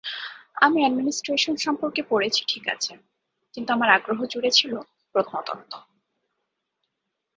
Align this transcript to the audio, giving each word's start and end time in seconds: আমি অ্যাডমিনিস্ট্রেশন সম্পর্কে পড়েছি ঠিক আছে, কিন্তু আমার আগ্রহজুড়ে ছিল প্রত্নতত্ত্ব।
আমি 0.55 0.77
অ্যাডমিনিস্ট্রেশন 0.81 1.55
সম্পর্কে 1.57 2.01
পড়েছি 2.09 2.41
ঠিক 2.47 2.65
আছে, 2.67 2.93
কিন্তু 3.55 3.69
আমার 3.73 3.89
আগ্রহজুড়ে 3.89 4.49
ছিল 4.51 4.73
প্রত্নতত্ত্ব। 5.15 5.73